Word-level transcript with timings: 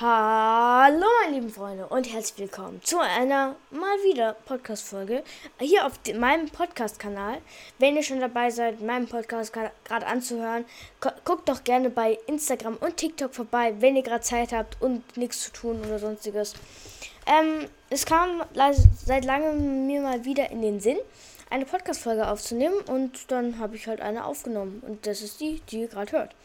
Hallo 0.00 1.06
meine 1.24 1.34
lieben 1.34 1.50
Freunde 1.50 1.88
und 1.88 2.12
herzlich 2.12 2.38
willkommen 2.38 2.80
zu 2.84 3.00
einer 3.00 3.56
mal 3.72 3.96
wieder 4.04 4.36
Podcast-Folge 4.44 5.24
hier 5.58 5.84
auf 5.84 5.94
meinem 6.16 6.48
Podcast-Kanal. 6.48 7.38
Wenn 7.80 7.96
ihr 7.96 8.04
schon 8.04 8.20
dabei 8.20 8.50
seid, 8.50 8.80
meinen 8.80 9.08
Podcast 9.08 9.52
gerade 9.52 10.06
anzuhören, 10.06 10.66
guckt 11.24 11.48
doch 11.48 11.64
gerne 11.64 11.90
bei 11.90 12.16
Instagram 12.28 12.76
und 12.76 12.96
TikTok 12.96 13.34
vorbei, 13.34 13.74
wenn 13.80 13.96
ihr 13.96 14.04
gerade 14.04 14.20
Zeit 14.20 14.52
habt 14.52 14.80
und 14.80 15.16
nichts 15.16 15.42
zu 15.42 15.50
tun 15.50 15.80
oder 15.84 15.98
sonstiges. 15.98 16.54
Ähm, 17.26 17.66
es 17.90 18.06
kam 18.06 18.44
seit 19.04 19.24
langem 19.24 19.88
mir 19.88 20.00
mal 20.00 20.24
wieder 20.24 20.48
in 20.52 20.62
den 20.62 20.78
Sinn, 20.78 20.98
eine 21.50 21.64
Podcast-Folge 21.64 22.28
aufzunehmen 22.28 22.78
und 22.86 23.32
dann 23.32 23.58
habe 23.58 23.74
ich 23.74 23.88
halt 23.88 24.00
eine 24.00 24.26
aufgenommen 24.26 24.80
und 24.86 25.08
das 25.08 25.22
ist 25.22 25.40
die, 25.40 25.60
die 25.72 25.80
ihr 25.80 25.88
gerade 25.88 26.12
hört. 26.12 26.36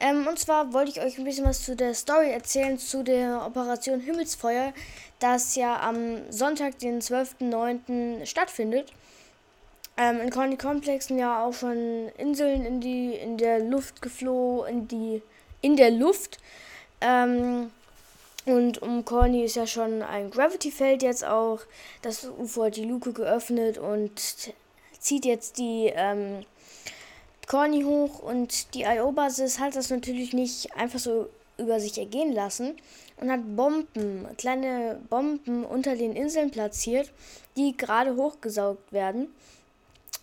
Ähm, 0.00 0.26
und 0.26 0.38
zwar 0.38 0.72
wollte 0.72 0.90
ich 0.90 1.00
euch 1.00 1.18
ein 1.18 1.24
bisschen 1.24 1.44
was 1.44 1.62
zu 1.62 1.76
der 1.76 1.94
Story 1.94 2.30
erzählen, 2.30 2.78
zu 2.78 3.02
der 3.02 3.44
Operation 3.46 4.00
Himmelsfeuer, 4.00 4.72
das 5.18 5.54
ja 5.54 5.78
am 5.80 6.30
Sonntag, 6.30 6.78
den 6.78 7.00
12.09. 7.00 8.24
stattfindet. 8.24 8.92
Ähm, 9.98 10.20
in 10.20 10.30
Conny 10.30 10.56
Complex 10.56 11.08
sind 11.08 11.18
ja 11.18 11.44
auch 11.44 11.52
schon 11.52 12.08
Inseln 12.16 12.64
in 12.64 12.80
die 12.80 13.12
in 13.14 13.36
der 13.36 13.58
Luft 13.58 14.00
geflogen, 14.00 14.68
in 14.68 14.88
die 14.88 15.22
in 15.60 15.76
der 15.76 15.90
Luft. 15.90 16.38
Ähm, 17.02 17.70
und 18.46 18.80
um 18.80 19.04
Corny 19.04 19.44
ist 19.44 19.56
ja 19.56 19.66
schon 19.66 20.02
ein 20.02 20.30
Gravity-Feld 20.30 21.02
jetzt 21.02 21.24
auch. 21.24 21.60
Das 22.00 22.24
UFO 22.24 22.64
hat 22.64 22.76
die 22.76 22.84
Luke 22.84 23.12
geöffnet 23.12 23.76
und 23.76 24.12
zieht 24.98 25.24
jetzt 25.26 25.58
die 25.58 25.92
ähm, 25.94 26.44
Corny 27.50 27.82
hoch 27.82 28.20
und 28.20 28.74
die 28.74 28.82
IO-Basis 28.82 29.58
hat 29.58 29.74
das 29.74 29.90
natürlich 29.90 30.32
nicht 30.32 30.72
einfach 30.76 31.00
so 31.00 31.28
über 31.58 31.80
sich 31.80 31.98
ergehen 31.98 32.32
lassen 32.32 32.76
und 33.16 33.28
hat 33.28 33.40
Bomben, 33.56 34.28
kleine 34.38 35.00
Bomben 35.10 35.64
unter 35.64 35.96
den 35.96 36.14
Inseln 36.14 36.52
platziert, 36.52 37.10
die 37.56 37.76
gerade 37.76 38.14
hochgesaugt 38.14 38.92
werden. 38.92 39.34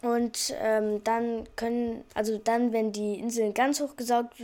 Und 0.01 0.55
ähm, 0.61 1.03
dann 1.03 1.43
können, 1.57 2.05
also 2.13 2.37
dann, 2.37 2.71
wenn 2.71 2.93
die 2.93 3.15
Inseln 3.15 3.53
ganz 3.53 3.81
hochgesaugt 3.81 4.35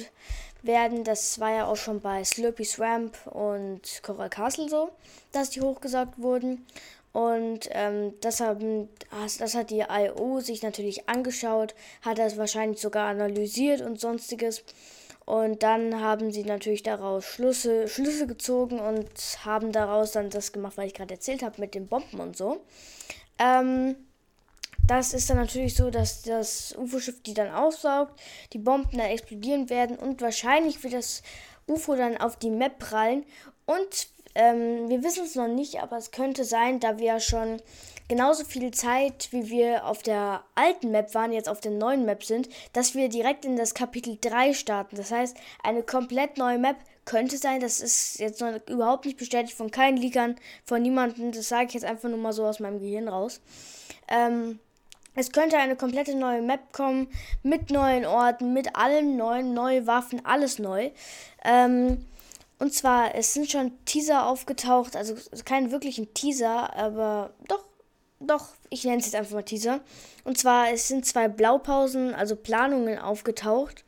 werden, 0.62 1.06
das 1.06 1.40
war 1.40 1.56
ja 1.56 1.68
auch 1.68 1.78
schon 1.78 2.02
bei 2.02 2.22
Slurpy 2.26 2.66
Swamp 2.66 3.16
und 3.28 4.04
Coral 4.04 4.30
Castle 4.30 4.68
so, 4.68 4.90
dass 5.32 5.52
die 5.52 5.62
hochgesaugt 5.62 6.22
wurden. 6.22 6.66
Und 7.14 7.70
ähm, 7.72 8.16
das, 8.22 8.40
haben, 8.40 8.90
das 9.40 9.54
hat 9.54 9.70
die 9.70 9.86
IO 9.88 10.40
sich 10.40 10.64
natürlich 10.64 11.08
angeschaut, 11.08 11.76
hat 12.02 12.18
das 12.18 12.38
wahrscheinlich 12.38 12.82
sogar 12.82 13.08
analysiert 13.08 13.82
und 13.82 14.00
sonstiges. 14.00 14.64
Und 15.26 15.64
dann 15.64 16.02
haben 16.02 16.32
sie 16.32 16.44
natürlich 16.44 16.84
daraus 16.84 17.24
Schlüsse, 17.24 17.88
Schlüsse 17.88 18.28
gezogen 18.28 18.80
und 18.80 19.10
haben 19.46 19.72
daraus 19.72 20.12
dann 20.12 20.32
das 20.32 20.52
gemacht, 20.52 20.76
was 20.76 20.88
ich 20.88 20.94
gerade 20.96 21.14
erzählt 21.14 21.44
habe 21.44 21.62
mit 21.62 21.76
den 21.76 21.88
Bomben 21.88 22.20
und 22.20 22.36
so. 22.36 22.62
Ähm, 23.40 23.96
das 24.86 25.14
ist 25.14 25.30
dann 25.30 25.38
natürlich 25.38 25.76
so, 25.76 25.90
dass 25.90 26.24
das 26.24 26.76
UFO-Schiff 26.78 27.22
die 27.22 27.34
dann 27.34 27.54
aufsaugt, 27.54 28.20
die 28.52 28.58
Bomben 28.58 28.98
dann 28.98 29.12
explodieren 29.12 29.70
werden 29.70 29.98
und 29.98 30.22
wahrscheinlich 30.22 30.84
wird 30.84 30.94
das 30.94 31.24
UFO 31.68 31.96
dann 31.96 32.18
auf 32.18 32.36
die 32.38 32.50
Map 32.50 32.80
prallen 32.80 33.24
und 33.66 34.10
ähm, 34.36 34.90
wir 34.90 35.04
wissen 35.04 35.26
es 35.26 35.36
noch 35.36 35.48
nicht, 35.48 35.82
aber 35.82 35.98
es 35.98 36.12
könnte 36.12 36.44
sein, 36.44 36.80
da 36.80 36.98
wir 36.98 37.20
schon 37.20 37.62
genauso 38.08 38.44
viel 38.44 38.72
Zeit, 38.72 39.30
wie 39.32 39.50
wir 39.50 39.86
auf 39.86 40.04
der 40.04 40.44
alten 40.56 40.92
Map 40.92 41.14
waren, 41.14 41.32
jetzt 41.32 41.50
auf 41.50 41.62
der 41.62 41.72
neuen 41.72 42.06
Map 42.06 42.24
sind, 42.24 42.50
dass 42.74 42.96
wir 42.96 43.10
direkt 43.10 43.46
in 43.46 43.56
das 43.56 43.74
Kapitel 43.74 44.18
3 44.20 44.54
starten. 44.54 44.96
Das 44.96 45.12
heißt, 45.12 45.38
eine 45.64 45.84
komplett 45.84 46.38
neue 46.38 46.58
Map 46.58 46.78
könnte 47.06 47.38
sein, 47.38 47.60
das 47.60 47.80
ist 47.80 48.20
jetzt 48.20 48.42
noch 48.42 48.54
überhaupt 48.68 49.06
nicht 49.06 49.18
bestätigt 49.18 49.56
von 49.56 49.72
keinen 49.72 49.98
Leakern, 49.98 50.36
von 50.64 50.82
niemandem. 50.82 51.32
Das 51.32 51.50
sage 51.50 51.68
ich 51.68 51.74
jetzt 51.74 51.86
einfach 51.86 52.10
nur 52.10 52.18
mal 52.18 52.34
so 52.34 52.46
aus 52.46 52.60
meinem 52.60 52.80
Gehirn 52.80 53.08
raus. 53.08 53.42
Ähm, 54.08 54.60
es 55.16 55.32
könnte 55.32 55.58
eine 55.58 55.76
komplette 55.76 56.16
neue 56.16 56.42
Map 56.42 56.74
kommen, 56.74 57.08
mit 57.44 57.70
neuen 57.70 58.06
Orten, 58.06 58.54
mit 58.54 58.76
allem 58.76 59.16
neuen, 59.16 59.54
neue 59.54 59.86
Waffen, 59.86 60.26
alles 60.26 60.60
neu. 60.60 60.90
Ähm, 61.44 62.06
und 62.64 62.74
zwar, 62.74 63.14
es 63.14 63.34
sind 63.34 63.52
schon 63.52 63.74
Teaser 63.84 64.26
aufgetaucht, 64.26 64.96
also 64.96 65.16
kein 65.44 65.72
wirklichen 65.72 66.14
Teaser, 66.14 66.74
aber 66.74 67.34
doch, 67.50 67.66
doch, 68.22 68.48
ich 68.70 68.86
nenne 68.86 69.00
es 69.00 69.06
jetzt 69.06 69.16
einfach 69.16 69.34
mal 69.34 69.44
Teaser. 69.44 69.82
Und 70.24 70.38
zwar, 70.38 70.72
es 70.72 70.88
sind 70.88 71.06
zwei 71.06 71.28
Blaupausen, 71.28 72.16
also 72.16 72.38
Planungen 72.38 73.00
aufgetaucht. 73.00 73.84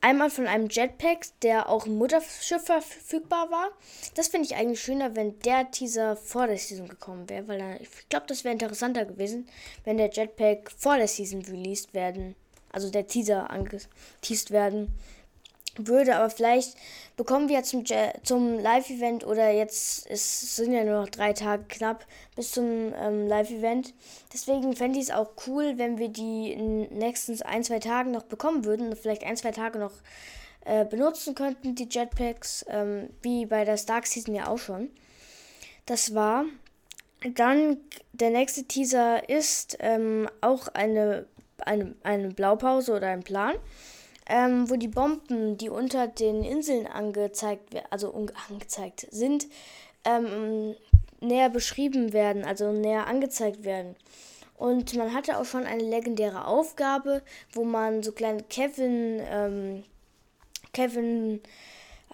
Einmal 0.00 0.30
von 0.30 0.46
einem 0.46 0.68
Jetpack, 0.68 1.26
der 1.42 1.68
auch 1.68 1.86
im 1.86 1.98
Mutterschiff 1.98 2.66
verfügbar 2.66 3.50
war. 3.50 3.70
Das 4.14 4.28
finde 4.28 4.46
ich 4.46 4.54
eigentlich 4.54 4.80
schöner, 4.80 5.16
wenn 5.16 5.36
der 5.40 5.68
Teaser 5.72 6.14
vor 6.14 6.46
der 6.46 6.56
Season 6.56 6.86
gekommen 6.86 7.28
wäre, 7.28 7.48
weil 7.48 7.58
dann, 7.58 7.78
ich 7.80 8.08
glaube, 8.10 8.26
das 8.28 8.44
wäre 8.44 8.52
interessanter 8.52 9.06
gewesen, 9.06 9.48
wenn 9.82 9.96
der 9.96 10.10
Jetpack 10.12 10.70
vor 10.70 10.96
der 10.98 11.08
Season 11.08 11.42
released 11.46 11.94
werden, 11.94 12.36
also 12.70 12.90
der 12.90 13.08
Teaser 13.08 13.50
angeteased 13.50 14.52
werden 14.52 14.94
würde, 15.86 16.16
aber 16.16 16.30
vielleicht 16.30 16.76
bekommen 17.16 17.48
wir 17.48 17.62
zum, 17.62 17.84
zum 18.22 18.58
Live-Event 18.58 19.26
oder 19.26 19.50
jetzt 19.50 20.06
es 20.08 20.56
sind 20.56 20.72
ja 20.72 20.84
nur 20.84 21.02
noch 21.02 21.08
drei 21.08 21.32
Tage 21.32 21.64
knapp 21.68 22.06
bis 22.34 22.52
zum 22.52 22.94
ähm, 22.94 23.26
Live-Event. 23.26 23.92
Deswegen 24.32 24.74
fände 24.74 24.98
ich 24.98 25.06
es 25.06 25.10
auch 25.10 25.32
cool, 25.46 25.74
wenn 25.76 25.98
wir 25.98 26.08
die 26.08 26.52
in 26.52 26.82
nächsten 26.96 27.40
ein, 27.42 27.62
zwei 27.62 27.78
Tagen 27.78 28.10
noch 28.10 28.22
bekommen 28.22 28.64
würden 28.64 28.88
und 28.88 28.98
vielleicht 28.98 29.24
ein, 29.24 29.36
zwei 29.36 29.50
Tage 29.50 29.78
noch 29.78 29.92
äh, 30.64 30.84
benutzen 30.84 31.34
könnten, 31.34 31.74
die 31.74 31.88
Jetpacks, 31.90 32.64
ähm, 32.68 33.10
wie 33.22 33.46
bei 33.46 33.64
der 33.64 33.76
Stark 33.76 34.06
Season 34.06 34.34
ja 34.34 34.48
auch 34.48 34.58
schon. 34.58 34.90
Das 35.86 36.14
war. 36.14 36.44
Dann 37.34 37.76
der 38.12 38.30
nächste 38.30 38.64
Teaser 38.64 39.28
ist 39.28 39.76
ähm, 39.80 40.28
auch 40.40 40.68
eine, 40.68 41.26
eine, 41.58 41.94
eine 42.02 42.28
Blaupause 42.28 42.94
oder 42.94 43.08
ein 43.08 43.22
Plan 43.22 43.56
ähm, 44.30 44.70
wo 44.70 44.76
die 44.76 44.88
Bomben, 44.88 45.58
die 45.58 45.68
unter 45.68 46.06
den 46.06 46.44
Inseln 46.44 46.86
angezeigt 46.86 47.74
also 47.90 48.14
angezeigt 48.48 49.08
sind, 49.10 49.48
ähm, 50.04 50.76
näher 51.20 51.50
beschrieben 51.50 52.12
werden, 52.12 52.44
also 52.44 52.72
näher 52.72 53.08
angezeigt 53.08 53.64
werden. 53.64 53.96
Und 54.56 54.94
man 54.94 55.12
hatte 55.14 55.38
auch 55.38 55.44
schon 55.44 55.64
eine 55.64 55.82
legendäre 55.82 56.46
Aufgabe, 56.46 57.22
wo 57.52 57.64
man 57.64 58.02
so 58.02 58.12
kleine 58.12 58.42
Kevin, 58.44 59.20
ähm, 59.28 59.82
Kevin 60.72 61.40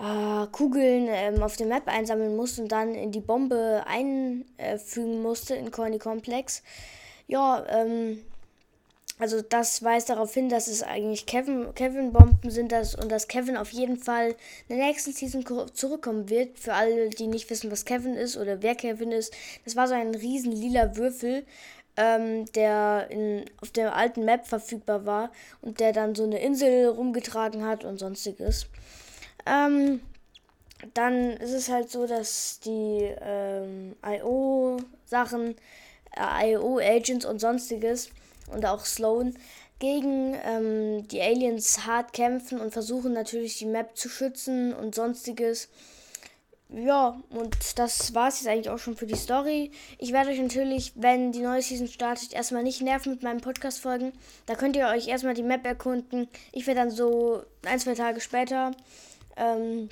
äh, 0.00 0.46
Kugeln 0.52 1.08
ähm, 1.10 1.42
auf 1.42 1.56
der 1.56 1.66
Map 1.66 1.86
einsammeln 1.86 2.34
musste 2.34 2.62
und 2.62 2.72
dann 2.72 2.94
in 2.94 3.12
die 3.12 3.20
Bombe 3.20 3.84
einfügen 3.86 5.22
musste 5.22 5.54
in 5.54 5.70
Corny 5.70 5.98
Complex. 5.98 6.62
Ja, 7.26 7.64
ähm, 7.68 8.22
also 9.18 9.40
das 9.40 9.82
weist 9.82 10.10
darauf 10.10 10.34
hin, 10.34 10.50
dass 10.50 10.68
es 10.68 10.82
eigentlich 10.82 11.24
Kevin, 11.24 11.74
Kevin 11.74 12.12
Bomben 12.12 12.50
sind 12.50 12.70
das 12.70 12.94
und 12.94 13.10
dass 13.10 13.28
Kevin 13.28 13.56
auf 13.56 13.70
jeden 13.70 13.96
Fall 13.96 14.34
in 14.68 14.76
der 14.76 14.86
nächsten 14.86 15.12
Season 15.12 15.44
zurückkommen 15.72 16.28
wird. 16.28 16.58
Für 16.58 16.74
alle, 16.74 17.08
die 17.08 17.26
nicht 17.26 17.48
wissen, 17.48 17.70
was 17.70 17.86
Kevin 17.86 18.14
ist 18.14 18.36
oder 18.36 18.62
wer 18.62 18.74
Kevin 18.74 19.12
ist. 19.12 19.32
Das 19.64 19.74
war 19.74 19.88
so 19.88 19.94
ein 19.94 20.14
riesen 20.14 20.52
lila 20.52 20.96
Würfel, 20.96 21.46
ähm, 21.96 22.44
der 22.52 23.06
in, 23.10 23.46
auf 23.62 23.70
der 23.70 23.96
alten 23.96 24.26
Map 24.26 24.46
verfügbar 24.46 25.06
war 25.06 25.32
und 25.62 25.80
der 25.80 25.94
dann 25.94 26.14
so 26.14 26.24
eine 26.24 26.40
Insel 26.40 26.88
rumgetragen 26.88 27.64
hat 27.64 27.84
und 27.84 27.98
sonstiges. 27.98 28.66
Ähm, 29.46 30.00
dann 30.92 31.32
ist 31.38 31.52
es 31.52 31.70
halt 31.70 31.90
so, 31.90 32.06
dass 32.06 32.60
die 32.60 33.10
ähm, 33.22 33.96
IO-Sachen, 34.04 35.56
äh, 36.14 36.52
IO-Agents 36.52 37.24
und 37.24 37.40
sonstiges 37.40 38.10
und 38.52 38.66
auch 38.66 38.84
Sloan 38.84 39.36
gegen 39.78 40.34
ähm, 40.44 41.06
die 41.08 41.20
Aliens 41.20 41.86
hart 41.86 42.12
kämpfen 42.12 42.60
und 42.60 42.72
versuchen 42.72 43.12
natürlich 43.12 43.58
die 43.58 43.66
Map 43.66 43.96
zu 43.96 44.08
schützen 44.08 44.72
und 44.72 44.94
sonstiges. 44.94 45.68
Ja, 46.68 47.20
und 47.30 47.78
das 47.78 48.12
war 48.14 48.28
es 48.28 48.40
jetzt 48.40 48.48
eigentlich 48.48 48.70
auch 48.70 48.78
schon 48.78 48.96
für 48.96 49.06
die 49.06 49.14
Story. 49.14 49.70
Ich 49.98 50.12
werde 50.12 50.30
euch 50.30 50.40
natürlich, 50.40 50.92
wenn 50.96 51.30
die 51.30 51.40
neue 51.40 51.62
Season 51.62 51.86
startet, 51.86 52.32
erstmal 52.32 52.64
nicht 52.64 52.82
nerven 52.82 53.12
mit 53.12 53.22
meinem 53.22 53.40
Podcast-Folgen. 53.40 54.12
Da 54.46 54.56
könnt 54.56 54.74
ihr 54.74 54.88
euch 54.88 55.06
erstmal 55.06 55.34
die 55.34 55.44
Map 55.44 55.64
erkunden. 55.64 56.28
Ich 56.50 56.66
werde 56.66 56.80
dann 56.80 56.90
so 56.90 57.44
ein, 57.64 57.78
zwei 57.78 57.94
Tage 57.94 58.20
später 58.20 58.72
ähm, 59.36 59.90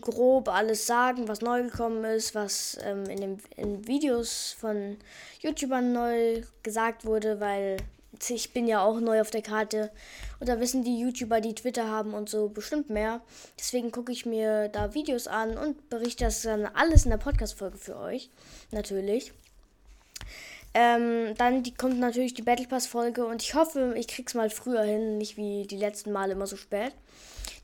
grob 0.00 0.48
alles 0.48 0.86
sagen, 0.86 1.28
was 1.28 1.40
neu 1.40 1.64
gekommen 1.64 2.04
ist, 2.04 2.34
was 2.34 2.78
ähm, 2.84 3.04
in 3.04 3.20
den 3.20 3.42
in 3.56 3.86
Videos 3.86 4.56
von 4.58 4.96
YouTubern 5.40 5.92
neu 5.92 6.42
gesagt 6.62 7.04
wurde, 7.04 7.40
weil 7.40 7.76
ich 8.28 8.52
bin 8.52 8.68
ja 8.68 8.82
auch 8.82 9.00
neu 9.00 9.20
auf 9.20 9.30
der 9.30 9.42
Karte 9.42 9.90
und 10.38 10.48
da 10.48 10.60
wissen 10.60 10.84
die 10.84 10.98
YouTuber, 10.98 11.40
die 11.40 11.54
Twitter 11.54 11.88
haben 11.88 12.14
und 12.14 12.28
so 12.28 12.48
bestimmt 12.48 12.90
mehr. 12.90 13.20
Deswegen 13.58 13.90
gucke 13.90 14.12
ich 14.12 14.26
mir 14.26 14.68
da 14.68 14.94
Videos 14.94 15.26
an 15.26 15.56
und 15.56 15.88
berichte 15.88 16.24
das 16.24 16.42
dann 16.42 16.66
alles 16.66 17.04
in 17.04 17.10
der 17.10 17.18
Podcast-Folge 17.18 17.78
für 17.78 17.96
euch. 17.96 18.30
Natürlich. 18.70 19.32
Ähm, 20.74 21.34
dann 21.36 21.62
die, 21.62 21.74
kommt 21.74 21.98
natürlich 21.98 22.32
die 22.32 22.42
Battle 22.42 22.66
Pass-Folge 22.66 23.26
und 23.26 23.42
ich 23.42 23.54
hoffe, 23.54 23.94
ich 23.96 24.08
krieg's 24.08 24.34
mal 24.34 24.48
früher 24.48 24.82
hin, 24.82 25.18
nicht 25.18 25.36
wie 25.36 25.66
die 25.66 25.76
letzten 25.76 26.12
Male 26.12 26.32
immer 26.32 26.46
so 26.46 26.56
spät. 26.56 26.92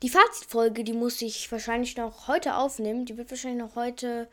Die 0.01 0.09
Fazitfolge, 0.09 0.83
die 0.83 0.93
muss 0.93 1.21
ich 1.21 1.51
wahrscheinlich 1.51 1.97
noch 1.97 2.27
heute 2.27 2.55
aufnehmen. 2.55 3.05
Die 3.05 3.17
wird 3.17 3.29
wahrscheinlich 3.31 3.61
noch 3.61 3.75
heute 3.75 4.29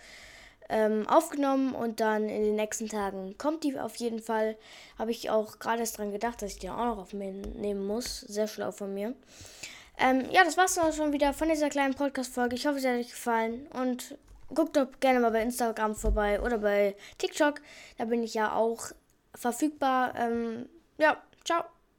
ähm, 0.69 1.09
aufgenommen 1.09 1.75
und 1.75 2.01
dann 2.01 2.29
in 2.29 2.43
den 2.43 2.57
nächsten 2.57 2.89
Tagen 2.89 3.37
kommt 3.39 3.65
die 3.65 3.79
auf 3.79 3.97
jeden 3.97 4.21
Fall. 4.21 4.57
Habe 4.99 5.11
ich 5.11 5.31
auch 5.31 5.59
gerade 5.59 5.81
erst 5.81 5.99
dran 5.99 6.13
gedacht, 6.13 6.43
dass 6.43 6.53
ich 6.53 6.59
die 6.59 6.71
auch 6.71 6.85
noch 6.85 6.99
aufnehmen 6.99 7.87
muss. 7.87 8.21
Sehr 8.21 8.49
schlau 8.49 8.73
von 8.73 8.95
mir. 8.95 9.15
Ähm, 9.99 10.25
ja, 10.31 10.45
das 10.45 10.57
war's 10.57 10.75
dann 10.75 10.93
schon 10.93 11.13
wieder 11.13 11.33
von 11.33 11.49
dieser 11.49 11.71
kleinen 11.71 11.95
Podcast-Folge. 11.95 12.57
Ich 12.57 12.67
hoffe, 12.67 12.79
es 12.79 12.85
hat 12.85 12.93
euch 12.93 13.11
gefallen 13.11 13.67
und 13.69 14.17
guckt 14.55 14.77
doch 14.77 14.89
gerne 15.01 15.21
mal 15.21 15.31
bei 15.31 15.43
Instagram 15.43 15.95
vorbei 15.95 16.41
oder 16.41 16.59
bei 16.59 16.97
TikTok. 17.19 17.61
Da 17.99 18.05
bin 18.05 18.23
ich 18.23 18.35
ja 18.35 18.55
auch 18.55 18.93
verfügbar. 19.35 20.15
Ähm, 20.17 20.69
ja, 20.99 21.17
ciao. 21.45 21.76